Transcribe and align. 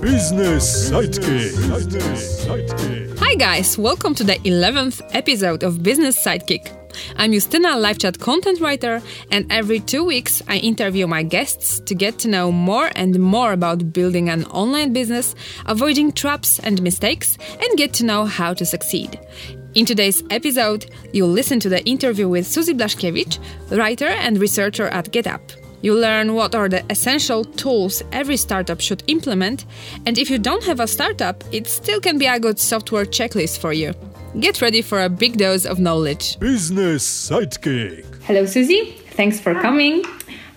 Business 0.00 0.90
Sidekick. 0.90 1.52
Hi, 3.18 3.34
guys, 3.34 3.76
welcome 3.76 4.14
to 4.14 4.24
the 4.24 4.36
11th 4.36 5.02
episode 5.12 5.62
of 5.62 5.82
Business 5.82 6.24
Sidekick. 6.24 6.72
I'm 7.16 7.34
Justina, 7.34 7.68
LiveChat 7.70 8.18
content 8.18 8.60
writer, 8.60 9.02
and 9.30 9.44
every 9.52 9.78
two 9.78 10.02
weeks 10.02 10.40
I 10.48 10.56
interview 10.56 11.06
my 11.06 11.22
guests 11.22 11.80
to 11.80 11.94
get 11.94 12.18
to 12.20 12.28
know 12.28 12.50
more 12.50 12.90
and 12.96 13.20
more 13.20 13.52
about 13.52 13.92
building 13.92 14.30
an 14.30 14.46
online 14.46 14.94
business, 14.94 15.34
avoiding 15.66 16.12
traps 16.12 16.58
and 16.60 16.80
mistakes, 16.80 17.36
and 17.60 17.76
get 17.76 17.92
to 17.94 18.06
know 18.06 18.24
how 18.24 18.54
to 18.54 18.64
succeed. 18.64 19.20
In 19.74 19.84
today's 19.84 20.22
episode, 20.30 20.90
you'll 21.12 21.28
listen 21.28 21.60
to 21.60 21.68
the 21.68 21.84
interview 21.84 22.26
with 22.26 22.46
Suzy 22.46 22.72
Blaszkiewicz, 22.72 23.38
writer 23.76 24.08
and 24.08 24.38
researcher 24.38 24.88
at 24.88 25.12
GetApp. 25.12 25.59
You 25.82 25.94
learn 25.94 26.34
what 26.34 26.54
are 26.54 26.68
the 26.68 26.84
essential 26.90 27.44
tools 27.44 28.02
every 28.12 28.36
startup 28.36 28.80
should 28.80 29.02
implement, 29.06 29.64
and 30.04 30.18
if 30.18 30.28
you 30.28 30.38
don't 30.38 30.64
have 30.64 30.80
a 30.80 30.86
startup, 30.86 31.42
it 31.52 31.66
still 31.66 32.00
can 32.00 32.18
be 32.18 32.26
a 32.26 32.38
good 32.38 32.58
software 32.58 33.06
checklist 33.06 33.58
for 33.60 33.72
you. 33.72 33.94
Get 34.38 34.60
ready 34.60 34.82
for 34.82 35.02
a 35.02 35.08
big 35.08 35.38
dose 35.38 35.64
of 35.64 35.78
knowledge. 35.78 36.38
Business 36.38 37.02
Sidekick. 37.30 38.04
Hello, 38.24 38.44
Suzy. 38.44 38.92
Thanks 39.12 39.40
for 39.40 39.54
coming. 39.54 40.04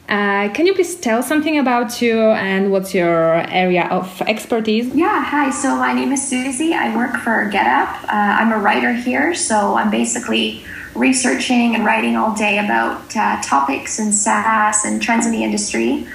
Uh, 0.10 0.50
can 0.54 0.68
you 0.68 0.74
please 0.74 0.96
tell 0.96 1.24
something 1.24 1.58
about 1.58 2.02
you 2.02 2.20
and 2.20 2.72
what's 2.72 2.94
your 2.94 3.36
area 3.50 3.88
of 3.90 4.22
expertise? 4.24 4.94
Yeah, 4.94 5.24
hi. 5.24 5.50
So 5.50 5.78
my 5.78 5.94
name 5.94 6.12
is 6.12 6.28
Suzy. 6.28 6.74
I 6.74 6.96
work 6.96 7.16
for 7.18 7.50
GetApp. 7.50 8.04
Uh, 8.04 8.10
I'm 8.12 8.52
a 8.52 8.58
writer 8.58 8.92
here, 8.92 9.34
so 9.34 9.76
I'm 9.76 9.90
basically 9.90 10.66
researching 10.96 11.76
and 11.76 11.86
writing 11.86 12.16
all 12.16 12.36
day 12.36 12.60
about 12.60 13.16
uh, 13.16 13.42
topics 13.42 14.00
and 14.00 14.14
SaaS 14.14 14.86
and 14.86 15.02
trends 15.02 15.26
in 15.26 15.32
the 15.32 15.44
industry. 15.44 16.08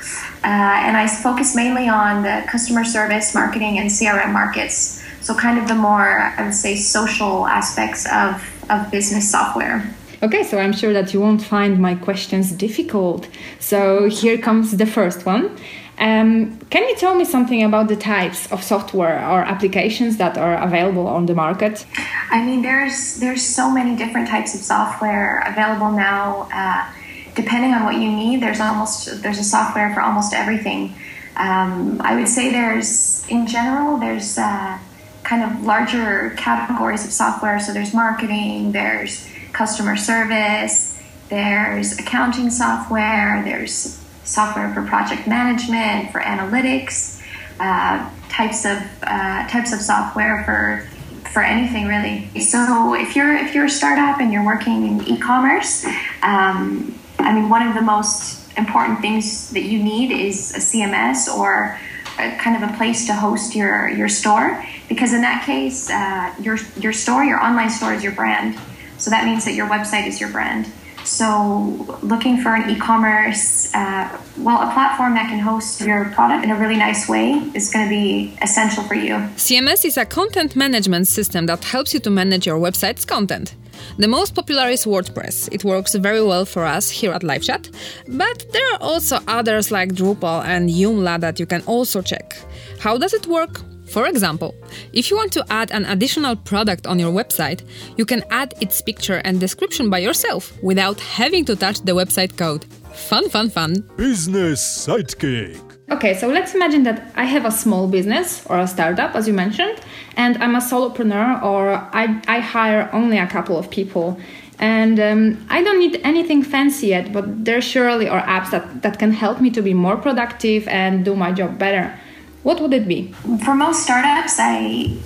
Uh, 0.44 0.86
and 0.86 0.96
I 0.96 1.06
focus 1.08 1.56
mainly 1.56 1.88
on 1.88 2.22
the 2.22 2.44
customer 2.48 2.84
service, 2.84 3.34
marketing, 3.34 3.78
and 3.78 3.90
CRM 3.90 4.32
markets. 4.32 5.02
So, 5.20 5.34
kind 5.34 5.58
of 5.58 5.66
the 5.66 5.74
more, 5.74 6.32
I 6.38 6.44
would 6.44 6.54
say, 6.54 6.76
social 6.76 7.46
aspects 7.46 8.06
of, 8.12 8.42
of 8.70 8.90
business 8.90 9.30
software. 9.30 9.94
Okay, 10.22 10.42
so 10.42 10.58
I'm 10.58 10.72
sure 10.72 10.92
that 10.92 11.12
you 11.12 11.20
won't 11.20 11.42
find 11.42 11.78
my 11.78 11.94
questions 11.94 12.52
difficult. 12.52 13.28
So, 13.58 14.08
here 14.08 14.38
comes 14.38 14.76
the 14.76 14.86
first 14.86 15.26
one. 15.26 15.56
Um, 15.98 16.58
can 16.70 16.88
you 16.88 16.96
tell 16.96 17.14
me 17.16 17.24
something 17.24 17.62
about 17.64 17.88
the 17.88 17.96
types 17.96 18.50
of 18.52 18.62
software 18.62 19.18
or 19.28 19.40
applications 19.42 20.16
that 20.18 20.38
are 20.38 20.56
available 20.62 21.08
on 21.08 21.26
the 21.26 21.34
market? 21.34 21.84
I 22.30 22.44
mean, 22.44 22.62
there's 22.62 23.16
there's 23.16 23.44
so 23.44 23.70
many 23.70 23.96
different 23.96 24.28
types 24.28 24.54
of 24.54 24.60
software 24.60 25.42
available 25.46 25.90
now. 25.90 26.48
Uh, 26.54 26.86
depending 27.34 27.72
on 27.74 27.84
what 27.84 27.96
you 27.96 28.10
need, 28.10 28.40
there's 28.40 28.60
almost 28.60 29.22
there's 29.22 29.38
a 29.38 29.44
software 29.44 29.92
for 29.92 30.00
almost 30.00 30.32
everything. 30.32 30.94
Um, 31.36 32.00
I 32.00 32.14
would 32.16 32.28
say 32.28 32.50
there's 32.50 33.26
in 33.28 33.46
general 33.46 33.98
there's 33.98 34.38
uh, 34.38 34.78
kind 35.24 35.42
of 35.42 35.64
larger 35.64 36.30
categories 36.36 37.04
of 37.04 37.12
software. 37.12 37.58
So 37.60 37.72
there's 37.72 37.92
marketing, 37.92 38.72
there's 38.72 39.26
customer 39.52 39.96
service, 39.96 40.96
there's 41.28 41.98
accounting 41.98 42.50
software, 42.50 43.42
there's 43.44 43.98
software 44.28 44.72
for 44.74 44.82
project 44.82 45.26
management, 45.26 46.12
for 46.12 46.20
analytics, 46.20 47.20
uh, 47.60 48.10
types 48.28 48.64
of 48.64 48.78
uh, 49.02 49.48
types 49.48 49.72
of 49.72 49.80
software 49.80 50.44
for 50.44 50.86
for 51.32 51.42
anything 51.42 51.86
really. 51.86 52.28
So 52.40 52.94
if 52.94 53.16
you're 53.16 53.34
if 53.34 53.54
you're 53.54 53.66
a 53.66 53.70
startup 53.70 54.20
and 54.20 54.32
you're 54.32 54.44
working 54.44 54.86
in 54.86 55.08
e-commerce, 55.08 55.84
um, 56.22 56.94
I 57.18 57.32
mean 57.32 57.48
one 57.48 57.66
of 57.66 57.74
the 57.74 57.82
most 57.82 58.56
important 58.56 59.00
things 59.00 59.50
that 59.50 59.62
you 59.62 59.82
need 59.82 60.10
is 60.10 60.54
a 60.54 60.58
CMS 60.58 61.28
or 61.32 61.78
a, 62.18 62.36
kind 62.36 62.62
of 62.62 62.68
a 62.68 62.76
place 62.76 63.06
to 63.06 63.14
host 63.14 63.54
your 63.54 63.88
your 63.88 64.08
store 64.08 64.64
because 64.88 65.12
in 65.12 65.22
that 65.22 65.44
case 65.44 65.90
uh, 65.90 66.34
your 66.40 66.58
your 66.76 66.92
store 66.92 67.24
your 67.24 67.42
online 67.42 67.70
store 67.70 67.92
is 67.92 68.02
your 68.02 68.12
brand. 68.12 68.58
So 68.98 69.10
that 69.10 69.24
means 69.24 69.44
that 69.44 69.54
your 69.54 69.68
website 69.68 70.06
is 70.06 70.20
your 70.20 70.30
brand. 70.30 70.70
So, 71.08 71.98
looking 72.02 72.36
for 72.42 72.54
an 72.54 72.68
e 72.68 72.76
commerce, 72.76 73.74
uh, 73.74 74.08
well, 74.36 74.60
a 74.60 74.70
platform 74.74 75.14
that 75.14 75.28
can 75.30 75.38
host 75.38 75.80
your 75.80 76.04
product 76.16 76.44
in 76.44 76.50
a 76.50 76.56
really 76.56 76.76
nice 76.76 77.08
way 77.08 77.32
is 77.54 77.72
going 77.72 77.86
to 77.86 77.90
be 77.90 78.36
essential 78.42 78.82
for 78.84 78.94
you. 78.94 79.14
CMS 79.36 79.86
is 79.86 79.96
a 79.96 80.04
content 80.04 80.54
management 80.54 81.08
system 81.08 81.46
that 81.46 81.64
helps 81.64 81.94
you 81.94 82.00
to 82.00 82.10
manage 82.10 82.46
your 82.46 82.58
website's 82.58 83.06
content. 83.06 83.54
The 83.96 84.06
most 84.06 84.34
popular 84.34 84.68
is 84.68 84.84
WordPress. 84.84 85.48
It 85.50 85.64
works 85.64 85.94
very 85.94 86.22
well 86.22 86.44
for 86.44 86.64
us 86.64 86.90
here 86.90 87.12
at 87.12 87.22
LiveChat, 87.22 87.72
but 88.08 88.44
there 88.52 88.74
are 88.74 88.78
also 88.82 89.18
others 89.26 89.70
like 89.70 89.94
Drupal 89.94 90.44
and 90.44 90.68
Joomla 90.68 91.20
that 91.20 91.40
you 91.40 91.46
can 91.46 91.62
also 91.62 92.02
check. 92.02 92.36
How 92.80 92.98
does 92.98 93.14
it 93.14 93.26
work? 93.26 93.62
For 93.90 94.06
example, 94.06 94.54
if 94.92 95.10
you 95.10 95.16
want 95.16 95.32
to 95.32 95.44
add 95.50 95.70
an 95.70 95.84
additional 95.86 96.36
product 96.36 96.86
on 96.86 96.98
your 96.98 97.12
website, 97.12 97.62
you 97.96 98.04
can 98.04 98.22
add 98.30 98.54
its 98.60 98.82
picture 98.82 99.22
and 99.24 99.40
description 99.40 99.88
by 99.88 99.98
yourself 99.98 100.52
without 100.62 101.00
having 101.00 101.44
to 101.46 101.56
touch 101.56 101.80
the 101.80 101.92
website 101.92 102.36
code. 102.36 102.64
Fun, 102.92 103.28
fun, 103.30 103.48
fun. 103.48 103.88
Business 103.96 104.60
Sidekick. 104.86 105.60
Okay, 105.90 106.12
so 106.14 106.28
let's 106.28 106.54
imagine 106.54 106.82
that 106.82 107.10
I 107.16 107.24
have 107.24 107.46
a 107.46 107.50
small 107.50 107.88
business 107.88 108.44
or 108.46 108.58
a 108.58 108.66
startup, 108.66 109.14
as 109.14 109.26
you 109.26 109.32
mentioned, 109.32 109.80
and 110.16 110.36
I'm 110.42 110.54
a 110.54 110.60
solopreneur 110.60 111.42
or 111.42 111.70
I, 111.70 112.20
I 112.28 112.40
hire 112.40 112.90
only 112.92 113.16
a 113.16 113.26
couple 113.26 113.56
of 113.56 113.70
people. 113.70 114.20
And 114.58 115.00
um, 115.00 115.46
I 115.48 115.62
don't 115.62 115.78
need 115.78 115.98
anything 116.04 116.42
fancy 116.42 116.88
yet, 116.88 117.10
but 117.12 117.44
there 117.44 117.62
surely 117.62 118.06
are 118.06 118.20
apps 118.22 118.50
that, 118.50 118.82
that 118.82 118.98
can 118.98 119.12
help 119.12 119.40
me 119.40 119.50
to 119.50 119.62
be 119.62 119.72
more 119.72 119.96
productive 119.96 120.68
and 120.68 121.06
do 121.06 121.16
my 121.16 121.32
job 121.32 121.58
better. 121.58 121.98
What 122.42 122.60
would 122.60 122.72
it 122.72 122.86
be? 122.86 123.12
For 123.44 123.54
most 123.54 123.82
startups, 123.82 124.36
I 124.38 124.96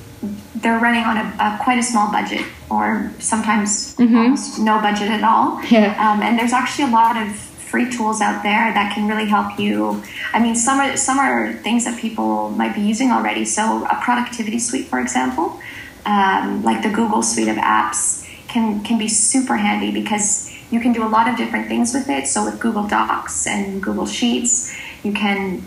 they're 0.54 0.78
running 0.78 1.02
on 1.02 1.16
a, 1.16 1.26
a 1.40 1.58
quite 1.62 1.78
a 1.78 1.82
small 1.82 2.10
budget, 2.12 2.44
or 2.70 3.10
sometimes 3.18 3.96
mm-hmm. 3.96 4.16
almost 4.16 4.58
no 4.60 4.80
budget 4.80 5.10
at 5.10 5.24
all. 5.24 5.62
Yeah. 5.64 5.96
Um, 5.98 6.22
and 6.22 6.38
there's 6.38 6.52
actually 6.52 6.84
a 6.84 6.92
lot 6.92 7.16
of 7.16 7.34
free 7.34 7.90
tools 7.90 8.20
out 8.20 8.42
there 8.42 8.72
that 8.72 8.94
can 8.94 9.08
really 9.08 9.26
help 9.26 9.58
you. 9.58 10.02
I 10.32 10.38
mean, 10.40 10.54
some 10.54 10.78
are 10.78 10.96
some 10.96 11.18
are 11.18 11.54
things 11.64 11.84
that 11.86 11.98
people 11.98 12.50
might 12.50 12.74
be 12.74 12.82
using 12.82 13.10
already. 13.10 13.44
So 13.44 13.84
a 13.86 13.98
productivity 14.02 14.58
suite, 14.58 14.86
for 14.86 15.00
example, 15.00 15.58
um, 16.06 16.62
like 16.62 16.82
the 16.82 16.90
Google 16.90 17.22
suite 17.22 17.48
of 17.48 17.56
apps, 17.56 18.28
can 18.48 18.84
can 18.84 18.98
be 18.98 19.08
super 19.08 19.56
handy 19.56 19.90
because 19.90 20.52
you 20.70 20.80
can 20.80 20.92
do 20.92 21.02
a 21.04 21.08
lot 21.08 21.28
of 21.28 21.36
different 21.36 21.68
things 21.68 21.92
with 21.94 22.08
it. 22.08 22.26
So 22.26 22.44
with 22.44 22.60
Google 22.60 22.86
Docs 22.86 23.46
and 23.46 23.82
Google 23.82 24.06
Sheets, 24.06 24.74
you 25.02 25.12
can 25.12 25.64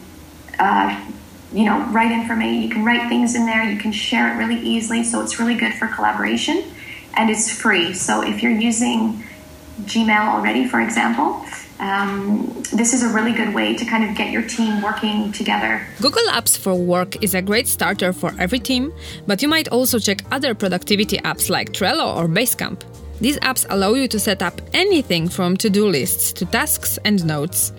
uh, 0.59 0.89
you 1.55 1.63
know, 1.63 1.85
write 1.91 2.11
information. 2.11 2.61
You 2.61 2.69
can 2.69 2.83
write 2.83 3.07
things 3.07 3.33
in 3.33 3.45
there. 3.45 3.63
You 3.63 3.79
can 3.79 3.91
share 3.91 4.33
it 4.33 4.37
really 4.37 4.59
easily. 4.59 5.03
So 5.03 5.21
it's 5.21 5.39
really 5.39 5.55
good 5.55 5.73
for 5.73 5.87
collaboration, 5.87 6.63
and 7.15 7.29
it's 7.29 7.49
free. 7.49 7.93
So 7.93 8.21
if 8.21 8.43
you're 8.43 8.59
using 8.71 9.23
Gmail 9.83 10.27
already, 10.35 10.67
for 10.67 10.81
example, 10.81 11.45
um, 11.79 12.63
this 12.71 12.93
is 12.93 13.03
a 13.03 13.09
really 13.09 13.33
good 13.33 13.53
way 13.53 13.75
to 13.75 13.85
kind 13.85 14.03
of 14.09 14.15
get 14.15 14.31
your 14.31 14.41
team 14.41 14.81
working 14.81 15.31
together. 15.31 15.85
Google 16.01 16.23
Apps 16.29 16.57
for 16.57 16.73
Work 16.73 17.23
is 17.23 17.33
a 17.33 17.41
great 17.41 17.67
starter 17.67 18.13
for 18.13 18.33
every 18.39 18.59
team, 18.59 18.93
but 19.27 19.41
you 19.41 19.47
might 19.47 19.67
also 19.69 19.99
check 19.99 20.21
other 20.31 20.53
productivity 20.53 21.17
apps 21.17 21.49
like 21.49 21.73
Trello 21.73 22.15
or 22.15 22.27
Basecamp. 22.27 22.83
These 23.21 23.39
apps 23.39 23.65
allow 23.69 23.93
you 23.93 24.07
to 24.09 24.19
set 24.19 24.41
up 24.41 24.61
anything 24.73 25.29
from 25.29 25.55
to 25.57 25.69
do 25.69 25.87
lists 25.87 26.33
to 26.33 26.45
tasks 26.45 26.99
and 27.05 27.25
notes. 27.25 27.71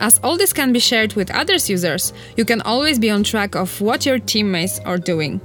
As 0.00 0.20
all 0.22 0.36
this 0.36 0.52
can 0.52 0.72
be 0.72 0.78
shared 0.78 1.14
with 1.14 1.30
others 1.30 1.68
users, 1.68 2.12
you 2.36 2.44
can 2.44 2.60
always 2.62 2.98
be 2.98 3.10
on 3.10 3.22
track 3.24 3.54
of 3.54 3.80
what 3.80 4.06
your 4.06 4.18
teammates 4.18 4.78
are 4.80 4.98
doing. 4.98 5.40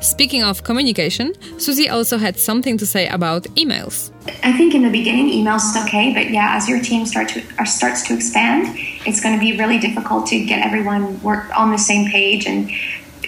Speaking 0.00 0.42
of 0.42 0.64
communication, 0.64 1.32
Suzy 1.58 1.88
also 1.88 2.18
had 2.18 2.38
something 2.38 2.76
to 2.76 2.86
say 2.86 3.08
about 3.08 3.44
emails. 3.56 4.10
I 4.42 4.52
think 4.52 4.74
in 4.74 4.82
the 4.82 4.90
beginning, 4.90 5.30
emails 5.30 5.70
is 5.70 5.76
okay, 5.84 6.12
but 6.12 6.30
yeah, 6.30 6.56
as 6.56 6.68
your 6.68 6.80
team 6.80 7.06
start 7.06 7.30
to 7.30 7.42
starts 7.64 8.02
to 8.08 8.14
expand, 8.14 8.76
it's 9.06 9.20
going 9.20 9.34
to 9.34 9.40
be 9.40 9.56
really 9.56 9.78
difficult 9.78 10.26
to 10.26 10.44
get 10.44 10.64
everyone 10.64 11.20
work 11.22 11.46
on 11.58 11.70
the 11.70 11.78
same 11.78 12.10
page, 12.10 12.46
and 12.46 12.70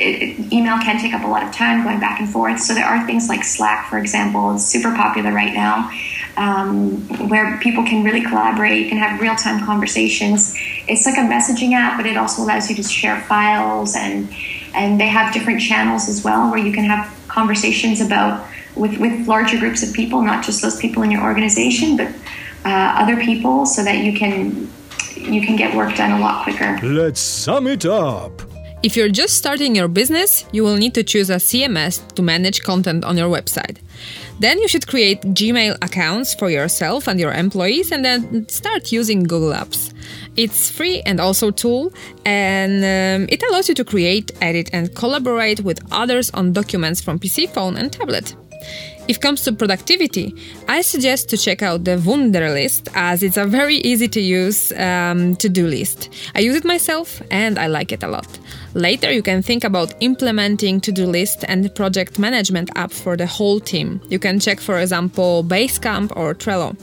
it, 0.00 0.52
email 0.52 0.78
can 0.78 1.00
take 1.00 1.12
up 1.14 1.24
a 1.24 1.26
lot 1.26 1.42
of 1.42 1.52
time 1.52 1.84
going 1.84 2.00
back 2.00 2.20
and 2.20 2.28
forth. 2.28 2.60
So 2.60 2.74
there 2.74 2.84
are 2.84 3.06
things 3.06 3.28
like 3.28 3.44
Slack, 3.44 3.88
for 3.88 3.98
example, 3.98 4.54
it's 4.54 4.64
super 4.64 4.94
popular 4.94 5.32
right 5.32 5.54
now 5.54 5.90
um, 6.36 6.96
where 7.28 7.58
people 7.58 7.84
can 7.84 8.04
really 8.04 8.22
collaborate. 8.22 8.82
You 8.82 8.88
can 8.88 8.98
have 8.98 9.20
real 9.20 9.34
time 9.34 9.64
conversations. 9.64 10.54
It's 10.86 11.06
like 11.06 11.16
a 11.16 11.20
messaging 11.20 11.72
app, 11.72 11.96
but 11.96 12.06
it 12.06 12.16
also 12.16 12.42
allows 12.42 12.68
you 12.68 12.76
to 12.76 12.82
share 12.82 13.20
files 13.22 13.96
and 13.96 14.28
and 14.74 15.00
they 15.00 15.08
have 15.08 15.32
different 15.32 15.60
channels 15.62 16.06
as 16.06 16.22
well 16.22 16.50
where 16.50 16.58
you 16.58 16.70
can 16.70 16.84
have 16.84 17.10
conversations 17.28 18.00
about 18.00 18.46
with 18.74 18.98
with 18.98 19.26
larger 19.26 19.58
groups 19.58 19.82
of 19.82 19.94
people, 19.94 20.20
not 20.20 20.44
just 20.44 20.60
those 20.62 20.78
people 20.78 21.02
in 21.02 21.10
your 21.10 21.22
organization, 21.22 21.96
but 21.96 22.08
uh, 22.64 22.96
other 22.98 23.16
people, 23.16 23.64
so 23.64 23.82
that 23.82 23.98
you 24.04 24.12
can 24.12 24.70
you 25.14 25.40
can 25.40 25.56
get 25.56 25.74
work 25.74 25.96
done 25.96 26.12
a 26.12 26.20
lot 26.20 26.44
quicker. 26.44 26.78
Let's 26.82 27.20
sum 27.20 27.66
it 27.66 27.86
up. 27.86 28.42
If 28.82 28.96
you're 28.96 29.08
just 29.08 29.36
starting 29.36 29.74
your 29.74 29.88
business, 29.88 30.44
you 30.52 30.62
will 30.62 30.76
need 30.76 30.94
to 30.94 31.02
choose 31.02 31.30
a 31.30 31.36
CMS 31.36 32.06
to 32.14 32.22
manage 32.22 32.62
content 32.62 33.04
on 33.04 33.16
your 33.16 33.28
website. 33.28 33.78
Then 34.38 34.58
you 34.58 34.68
should 34.68 34.86
create 34.86 35.22
Gmail 35.22 35.76
accounts 35.82 36.34
for 36.34 36.50
yourself 36.50 37.08
and 37.08 37.18
your 37.18 37.32
employees 37.32 37.90
and 37.90 38.04
then 38.04 38.46
start 38.48 38.92
using 38.92 39.22
Google 39.22 39.52
Apps. 39.52 39.94
It's 40.36 40.70
free 40.70 41.00
and 41.06 41.20
also 41.20 41.50
tool 41.50 41.92
and 42.26 42.84
um, 42.84 43.28
it 43.30 43.42
allows 43.48 43.68
you 43.68 43.74
to 43.76 43.84
create, 43.84 44.30
edit 44.42 44.68
and 44.74 44.94
collaborate 44.94 45.60
with 45.60 45.80
others 45.90 46.30
on 46.30 46.52
documents 46.52 47.00
from 47.00 47.18
PC, 47.18 47.48
phone 47.48 47.76
and 47.76 47.90
tablet. 47.90 48.36
If 49.08 49.18
it 49.18 49.20
comes 49.20 49.42
to 49.42 49.52
productivity, 49.52 50.34
I 50.66 50.82
suggest 50.82 51.28
to 51.28 51.36
check 51.36 51.62
out 51.62 51.84
the 51.84 51.96
Wunderlist 51.96 52.88
as 52.94 53.22
it's 53.22 53.36
a 53.36 53.46
very 53.46 53.76
easy 53.76 54.08
to 54.08 54.20
use 54.20 54.72
um, 54.72 55.36
to 55.36 55.48
do 55.48 55.68
list. 55.68 56.08
I 56.34 56.40
use 56.40 56.56
it 56.56 56.64
myself 56.64 57.22
and 57.30 57.56
I 57.56 57.68
like 57.68 57.92
it 57.92 58.02
a 58.02 58.08
lot. 58.08 58.26
Later, 58.74 59.12
you 59.12 59.22
can 59.22 59.42
think 59.42 59.62
about 59.62 59.94
implementing 60.00 60.80
to 60.80 60.90
do 60.90 61.06
list 61.06 61.44
and 61.46 61.72
project 61.76 62.18
management 62.18 62.70
app 62.74 62.90
for 62.90 63.16
the 63.16 63.26
whole 63.26 63.60
team. 63.60 64.00
You 64.08 64.18
can 64.18 64.40
check, 64.40 64.58
for 64.58 64.80
example, 64.80 65.44
Basecamp 65.44 66.16
or 66.16 66.34
Trello. 66.34 66.76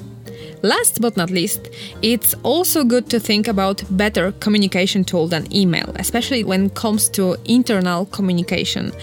Last 0.61 1.01
but 1.01 1.17
not 1.17 1.29
least, 1.29 1.69
it's 2.01 2.33
also 2.43 2.83
good 2.83 3.09
to 3.09 3.19
think 3.19 3.47
about 3.47 3.83
better 3.89 4.31
communication 4.39 5.03
tool 5.03 5.27
than 5.27 5.53
email, 5.53 5.91
especially 5.95 6.43
when 6.43 6.67
it 6.67 6.75
comes 6.75 7.09
to 7.09 7.35
internal 7.45 8.05
communication. 8.05 8.93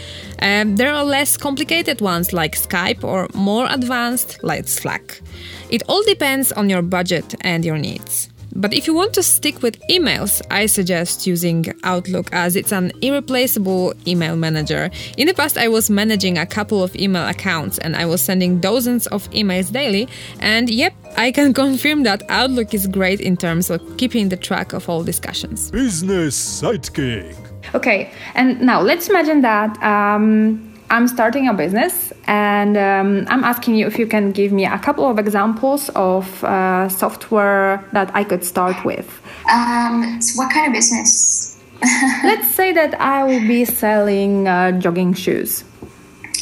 Um, 0.41 0.77
there 0.77 0.93
are 0.93 1.05
less 1.05 1.37
complicated 1.37 2.01
ones 2.01 2.33
like 2.33 2.57
Skype 2.57 3.05
or 3.05 3.29
more 3.35 3.67
advanced 3.71 4.43
like 4.43 4.69
Slack. 4.69 5.21
It 5.69 5.83
all 5.89 6.03
depends 6.05 6.53
on 6.53 6.71
your 6.71 6.83
budget 6.83 7.35
and 7.43 7.65
your 7.65 7.79
needs. 7.79 8.31
But 8.55 8.75
if 8.75 8.87
you 8.87 8.95
want 8.95 9.15
to 9.15 9.23
stick 9.23 9.63
with 9.63 9.81
emails, 9.89 10.43
I 10.51 10.67
suggest 10.67 11.27
using 11.27 11.73
Outlook 11.85 12.33
as 12.33 12.57
it's 12.57 12.73
an 12.73 12.93
irreplaceable 13.01 13.95
email 14.07 14.37
manager. 14.37 14.91
In 15.17 15.27
the 15.27 15.35
past, 15.35 15.57
I 15.57 15.69
was 15.69 15.91
managing 15.91 16.39
a 16.39 16.47
couple 16.47 16.83
of 16.83 16.95
email 16.97 17.27
accounts 17.27 17.79
and 17.79 17.97
I 17.97 18.07
was 18.07 18.21
sending 18.21 18.61
dozens 18.61 19.07
of 19.09 19.31
emails 19.31 19.73
daily. 19.73 20.09
And 20.41 20.69
yep, 20.69 20.95
I 21.17 21.33
can 21.33 21.55
confirm 21.65 22.03
that 22.05 22.23
Outlook 22.29 22.75
is 22.75 22.87
great 22.87 23.21
in 23.21 23.37
terms 23.37 23.71
of 23.71 23.81
keeping 23.97 24.29
the 24.29 24.37
track 24.37 24.73
of 24.73 24.89
all 24.89 25.03
discussions. 25.03 25.71
Business 25.71 26.63
Sidekick. 26.63 27.37
Okay, 27.75 28.11
and 28.35 28.61
now 28.61 28.81
let's 28.81 29.09
imagine 29.09 29.43
that 29.43 29.81
um, 29.83 30.70
I'm 30.91 31.07
starting 31.07 31.47
a 31.47 31.55
business 31.55 32.13
and 32.27 32.77
um, 32.77 33.27
I'm 33.29 33.45
asking 33.45 33.77
you 33.77 33.87
if 33.87 33.97
you 33.97 34.09
can 34.09 34.33
give 34.33 34.51
me 34.51 34.67
a 34.67 34.79
couple 34.79 35.09
of 35.09 35.21
examples 35.21 35.89
of 35.91 36.43
uh, 36.43 36.89
software 36.89 37.89
that 37.93 38.11
I 38.13 38.25
could 38.25 38.45
start 38.45 38.85
with. 38.85 39.09
Um, 39.51 40.21
so 40.21 40.37
what 40.37 40.53
kind 40.53 40.67
of 40.67 40.73
business? 40.73 41.57
Let's 42.25 42.53
say 42.53 42.73
that 42.73 43.01
I 43.01 43.23
will 43.23 43.47
be 43.47 43.65
selling 43.65 44.49
uh, 44.49 44.73
jogging 44.81 45.15
shoes. 45.15 45.63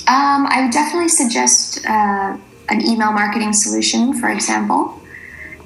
Um, 0.08 0.46
I 0.48 0.62
would 0.62 0.72
definitely 0.72 1.10
suggest 1.10 1.84
uh, 1.86 2.38
an 2.70 2.80
email 2.86 3.12
marketing 3.12 3.52
solution, 3.52 4.18
for 4.18 4.30
example. 4.30 4.98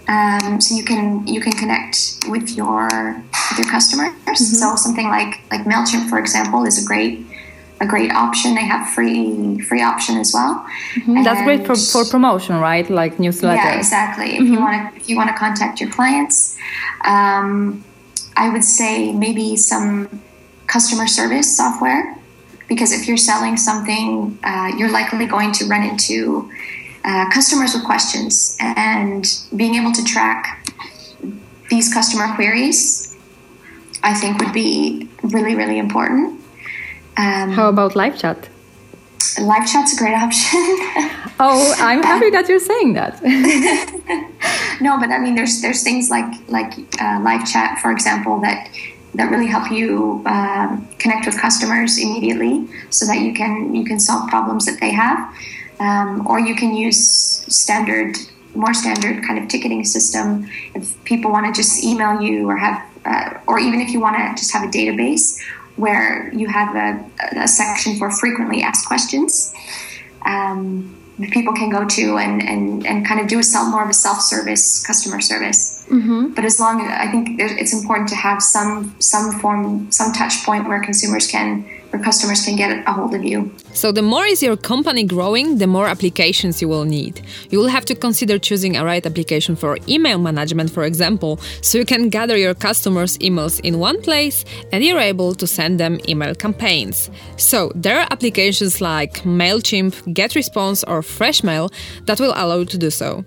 Um, 0.08 0.60
so 0.60 0.74
you 0.74 0.84
can 0.84 1.24
you 1.28 1.40
can 1.40 1.52
connect 1.52 2.24
with 2.28 2.50
your 2.56 2.88
with 3.50 3.58
your 3.58 3.68
customers. 3.70 4.10
Mm-hmm. 4.10 4.34
So 4.34 4.74
something 4.74 5.08
like 5.08 5.40
like 5.52 5.64
Mailchimp, 5.64 6.10
for 6.10 6.18
example, 6.18 6.64
is 6.64 6.82
a 6.82 6.86
great 6.86 7.24
a 7.82 7.86
great 7.86 8.12
option. 8.12 8.54
They 8.54 8.64
have 8.64 8.88
free 8.94 9.60
free 9.68 9.82
option 9.82 10.16
as 10.16 10.32
well. 10.32 10.54
Mm-hmm. 10.94 11.22
That's 11.24 11.42
great 11.42 11.66
for, 11.66 11.74
for 11.74 12.04
promotion, 12.08 12.56
right? 12.56 12.88
Like 12.88 13.18
newsletter. 13.18 13.56
Yeah, 13.56 13.76
exactly. 13.76 14.30
Mm-hmm. 14.30 14.44
If 14.44 14.50
you 14.52 14.60
want 14.60 14.74
to 14.94 15.00
if 15.00 15.08
you 15.08 15.16
want 15.16 15.30
to 15.30 15.36
contact 15.36 15.80
your 15.80 15.90
clients, 15.90 16.56
um, 17.04 17.84
I 18.36 18.48
would 18.52 18.64
say 18.64 19.12
maybe 19.12 19.56
some 19.56 20.22
customer 20.66 21.06
service 21.06 21.54
software 21.56 22.16
because 22.68 22.92
if 22.92 23.06
you're 23.06 23.24
selling 23.32 23.56
something, 23.56 24.38
uh, 24.44 24.70
you're 24.78 24.92
likely 25.00 25.26
going 25.26 25.52
to 25.52 25.66
run 25.66 25.82
into 25.82 26.50
uh, 27.04 27.28
customers 27.30 27.74
with 27.74 27.84
questions 27.84 28.56
and 28.60 29.24
being 29.56 29.74
able 29.74 29.92
to 29.92 30.04
track 30.04 30.40
these 31.68 31.92
customer 31.92 32.32
queries. 32.36 33.08
I 34.04 34.14
think 34.14 34.38
would 34.40 34.52
be 34.52 35.08
really 35.22 35.54
really 35.56 35.78
important. 35.78 36.41
Um, 37.16 37.50
How 37.52 37.68
about 37.68 37.94
live 37.94 38.18
chat? 38.18 38.48
Live 39.40 39.66
chat's 39.66 39.94
a 39.94 39.96
great 39.96 40.14
option. 40.14 40.58
oh, 41.40 41.74
I'm 41.78 42.02
happy 42.02 42.30
that 42.30 42.48
you're 42.48 42.58
saying 42.58 42.94
that. 42.94 43.22
no, 44.80 44.98
but 44.98 45.10
I 45.10 45.18
mean, 45.18 45.34
there's 45.34 45.62
there's 45.62 45.82
things 45.82 46.10
like 46.10 46.32
like 46.48 46.72
uh, 47.00 47.20
live 47.22 47.46
chat, 47.46 47.78
for 47.80 47.92
example, 47.92 48.40
that 48.40 48.68
that 49.14 49.30
really 49.30 49.46
help 49.46 49.70
you 49.70 50.22
uh, 50.26 50.76
connect 50.98 51.26
with 51.26 51.38
customers 51.38 51.98
immediately, 51.98 52.68
so 52.90 53.06
that 53.06 53.20
you 53.20 53.32
can 53.32 53.74
you 53.74 53.84
can 53.84 54.00
solve 54.00 54.28
problems 54.28 54.66
that 54.66 54.80
they 54.80 54.90
have, 54.90 55.18
um, 55.80 56.26
or 56.26 56.40
you 56.40 56.54
can 56.54 56.74
use 56.74 56.98
standard 57.48 58.16
more 58.54 58.74
standard 58.74 59.24
kind 59.24 59.38
of 59.38 59.48
ticketing 59.48 59.84
system 59.84 60.46
if 60.74 61.02
people 61.04 61.30
want 61.30 61.46
to 61.46 61.58
just 61.58 61.82
email 61.82 62.20
you 62.20 62.48
or 62.48 62.56
have 62.56 62.82
uh, 63.04 63.38
or 63.46 63.58
even 63.58 63.80
if 63.80 63.90
you 63.90 64.00
want 64.00 64.16
to 64.16 64.40
just 64.40 64.52
have 64.52 64.62
a 64.62 64.70
database 64.70 65.40
where 65.76 66.32
you 66.34 66.48
have 66.48 66.74
a, 66.76 67.40
a 67.40 67.48
section 67.48 67.96
for 67.96 68.10
frequently 68.10 68.62
asked 68.62 68.86
questions. 68.86 69.54
Um, 70.24 70.98
people 71.30 71.52
can 71.52 71.70
go 71.70 71.86
to 71.86 72.18
and, 72.18 72.42
and, 72.42 72.86
and 72.86 73.06
kind 73.06 73.20
of 73.20 73.28
do 73.28 73.38
a 73.38 73.42
self, 73.42 73.70
more 73.70 73.82
of 73.82 73.90
a 73.90 73.94
self-service 73.94 74.84
customer 74.86 75.20
service. 75.20 75.84
Mm-hmm. 75.88 76.34
But 76.34 76.44
as 76.44 76.58
long 76.58 76.80
as 76.80 76.88
I 76.88 77.10
think 77.10 77.40
it's 77.40 77.72
important 77.72 78.08
to 78.10 78.16
have 78.16 78.42
some 78.42 78.94
some 78.98 79.38
form 79.40 79.90
some 79.92 80.12
touch 80.12 80.44
point 80.44 80.66
where 80.66 80.82
consumers 80.82 81.26
can 81.26 81.64
where 81.92 82.02
customers 82.02 82.44
can 82.44 82.56
get 82.56 82.86
a 82.86 82.92
hold 82.92 83.14
of 83.14 83.22
you. 83.22 83.54
So, 83.74 83.92
the 83.92 84.02
more 84.02 84.24
is 84.24 84.42
your 84.42 84.56
company 84.56 85.04
growing, 85.04 85.58
the 85.58 85.66
more 85.66 85.86
applications 85.86 86.62
you 86.62 86.68
will 86.68 86.84
need. 86.84 87.20
You 87.50 87.58
will 87.58 87.68
have 87.68 87.84
to 87.86 87.94
consider 87.94 88.38
choosing 88.38 88.76
a 88.76 88.84
right 88.84 89.04
application 89.04 89.56
for 89.56 89.78
email 89.88 90.18
management, 90.18 90.70
for 90.70 90.84
example, 90.84 91.38
so 91.60 91.78
you 91.78 91.84
can 91.84 92.08
gather 92.08 92.36
your 92.36 92.54
customers' 92.54 93.18
emails 93.18 93.60
in 93.60 93.78
one 93.78 94.00
place 94.00 94.44
and 94.72 94.82
you're 94.82 95.00
able 95.00 95.34
to 95.34 95.46
send 95.46 95.78
them 95.78 96.00
email 96.08 96.34
campaigns. 96.34 97.10
So, 97.36 97.70
there 97.74 97.98
are 97.98 98.08
applications 98.10 98.80
like 98.80 99.22
MailChimp, 99.24 100.14
GetResponse, 100.14 100.84
or 100.88 101.02
Freshmail 101.02 101.72
that 102.06 102.20
will 102.20 102.32
allow 102.36 102.58
you 102.58 102.64
to 102.66 102.78
do 102.78 102.90
so. 102.90 103.24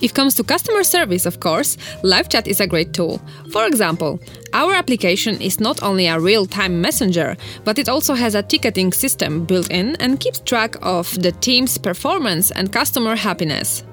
If 0.00 0.14
comes 0.14 0.34
to 0.36 0.44
customer 0.44 0.82
service, 0.82 1.26
of 1.26 1.40
course, 1.40 1.76
live 2.02 2.28
chat 2.28 2.46
is 2.46 2.60
a 2.60 2.66
great 2.66 2.92
tool. 2.92 3.20
For 3.52 3.66
example, 3.66 4.18
our 4.54 4.72
application 4.72 5.40
is 5.40 5.60
not 5.60 5.82
only 5.82 6.06
a 6.06 6.18
real 6.18 6.46
time 6.46 6.80
messenger, 6.80 7.36
but 7.64 7.78
it 7.78 7.88
also 7.88 8.14
has 8.14 8.34
a 8.34 8.42
ticketing 8.42 8.92
system 8.92 9.44
built 9.44 9.70
in 9.70 9.96
and 9.96 10.18
keeps 10.18 10.40
track 10.40 10.76
of 10.80 11.22
the 11.22 11.32
team's 11.32 11.76
performance 11.76 12.50
and 12.50 12.72
customer 12.72 13.14
happiness. 13.14 13.84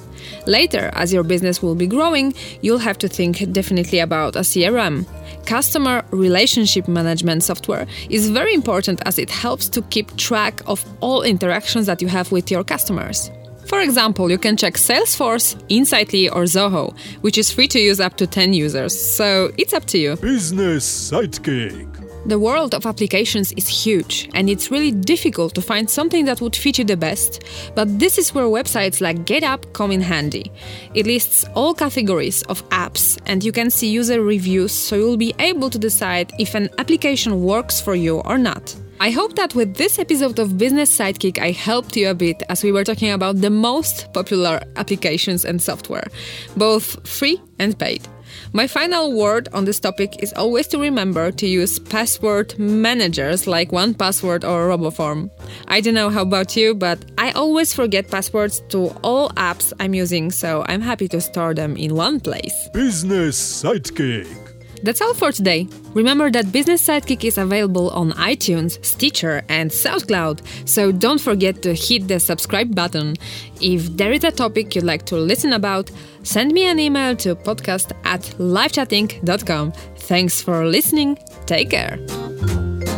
Later, 0.45 0.89
as 0.93 1.11
your 1.11 1.23
business 1.23 1.61
will 1.61 1.75
be 1.75 1.87
growing, 1.87 2.33
you'll 2.61 2.77
have 2.77 2.97
to 2.99 3.07
think 3.07 3.51
definitely 3.51 3.99
about 3.99 4.35
a 4.35 4.41
CRM. 4.41 5.05
Customer 5.45 6.03
relationship 6.11 6.87
management 6.87 7.43
software 7.43 7.85
is 8.09 8.29
very 8.29 8.53
important 8.53 9.01
as 9.05 9.19
it 9.19 9.29
helps 9.29 9.69
to 9.69 9.81
keep 9.83 10.15
track 10.15 10.61
of 10.65 10.85
all 11.01 11.21
interactions 11.21 11.85
that 11.85 12.01
you 12.01 12.07
have 12.07 12.31
with 12.31 12.49
your 12.49 12.63
customers. 12.63 13.29
For 13.67 13.81
example, 13.81 14.31
you 14.31 14.37
can 14.37 14.55
check 14.55 14.75
Salesforce, 14.75 15.61
Insightly, 15.67 16.29
or 16.29 16.43
Zoho, 16.43 16.97
which 17.19 17.37
is 17.37 17.51
free 17.51 17.67
to 17.67 17.79
use 17.79 17.99
up 17.99 18.15
to 18.15 18.25
10 18.25 18.53
users, 18.53 18.97
so 18.97 19.51
it's 19.57 19.73
up 19.73 19.83
to 19.87 19.97
you. 19.97 20.15
Business 20.15 21.11
Sidekick. 21.11 21.85
The 22.27 22.39
world 22.39 22.73
of 22.73 22.85
applications 22.85 23.51
is 23.53 23.67
huge, 23.67 24.29
and 24.33 24.49
it's 24.49 24.71
really 24.71 24.91
difficult 24.91 25.53
to 25.55 25.61
find 25.61 25.89
something 25.89 26.23
that 26.25 26.39
would 26.39 26.55
fit 26.55 26.77
you 26.77 26.85
the 26.85 26.95
best. 26.95 27.43
But 27.75 27.99
this 27.99 28.17
is 28.17 28.33
where 28.33 28.45
websites 28.45 29.01
like 29.01 29.25
GetApp 29.25 29.73
come 29.73 29.91
in 29.91 30.01
handy. 30.01 30.49
It 30.93 31.05
lists 31.05 31.45
all 31.53 31.73
categories 31.73 32.43
of 32.43 32.67
apps, 32.69 33.19
and 33.25 33.43
you 33.43 33.51
can 33.51 33.69
see 33.69 33.89
user 33.89 34.21
reviews, 34.21 34.71
so 34.71 34.95
you'll 34.95 35.17
be 35.17 35.35
able 35.39 35.69
to 35.69 35.77
decide 35.77 36.31
if 36.39 36.55
an 36.55 36.69
application 36.77 37.43
works 37.43 37.81
for 37.81 37.95
you 37.95 38.19
or 38.19 38.37
not. 38.37 38.75
I 38.99 39.11
hope 39.11 39.35
that 39.35 39.53
with 39.53 39.75
this 39.75 39.99
episode 39.99 40.39
of 40.39 40.57
Business 40.57 40.95
Sidekick, 40.97 41.37
I 41.37 41.51
helped 41.51 41.95
you 41.95 42.09
a 42.09 42.15
bit 42.15 42.41
as 42.49 42.63
we 42.63 42.71
were 42.71 42.83
talking 42.83 43.11
about 43.11 43.41
the 43.41 43.51
most 43.51 44.11
popular 44.11 44.59
applications 44.75 45.45
and 45.45 45.61
software, 45.61 46.07
both 46.55 47.07
free 47.07 47.39
and 47.59 47.77
paid. 47.77 48.07
My 48.53 48.65
final 48.65 49.13
word 49.13 49.49
on 49.53 49.65
this 49.65 49.79
topic 49.79 50.23
is 50.23 50.33
always 50.33 50.65
to 50.67 50.79
remember 50.79 51.31
to 51.31 51.47
use 51.47 51.77
password 51.77 52.57
managers 52.57 53.45
like 53.45 53.69
1Password 53.69 54.43
or 54.43 54.67
Roboform. 54.67 55.29
I 55.67 55.79
don't 55.79 55.93
know 55.93 56.09
how 56.09 56.23
about 56.23 56.57
you, 56.57 56.73
but 56.73 56.97
I 57.19 57.31
always 57.31 57.73
forget 57.73 58.09
passwords 58.09 58.61
to 58.69 58.87
all 59.03 59.29
apps 59.31 59.73
I'm 59.79 59.93
using, 59.93 60.31
so 60.31 60.65
I'm 60.67 60.81
happy 60.81 61.07
to 61.09 61.21
store 61.21 61.53
them 61.53 61.77
in 61.77 61.93
one 61.93 62.19
place. 62.19 62.69
Business 62.73 63.37
Sidekick. 63.63 64.46
That's 64.83 65.01
all 65.01 65.13
for 65.13 65.31
today. 65.31 65.67
Remember 65.93 66.29
that 66.31 66.51
Business 66.51 66.85
Sidekick 66.85 67.23
is 67.23 67.37
available 67.37 67.89
on 67.91 68.11
iTunes, 68.13 68.83
Stitcher, 68.85 69.43
and 69.49 69.71
SoundCloud, 69.71 70.41
so 70.67 70.91
don't 70.91 71.19
forget 71.19 71.61
to 71.63 71.73
hit 71.73 72.07
the 72.07 72.19
subscribe 72.19 72.75
button. 72.75 73.15
If 73.61 73.97
there 73.97 74.11
is 74.11 74.23
a 74.23 74.31
topic 74.31 74.75
you'd 74.75 74.83
like 74.83 75.05
to 75.07 75.15
listen 75.17 75.53
about, 75.53 75.91
send 76.23 76.51
me 76.53 76.67
an 76.67 76.79
email 76.79 77.15
to 77.17 77.35
podcast 77.35 77.91
at 78.03 78.21
livechatinc.com. 78.37 79.71
Thanks 79.97 80.41
for 80.41 80.65
listening. 80.65 81.17
Take 81.45 81.71
care. 81.71 81.97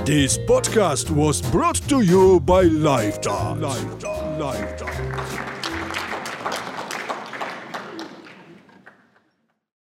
This 0.06 0.38
podcast 0.40 1.12
was 1.12 1.42
brought 1.52 1.76
to 1.88 2.02
you 2.02 2.40
by 2.40 2.66
LiveChat. 2.66 3.60
LiveChat. 3.60 4.40
LiveChat. 4.40 5.09